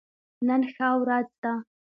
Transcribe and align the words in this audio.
نن 0.47 0.61
ښه 0.73 0.89
ورځ 1.01 1.27
ده 1.41 1.53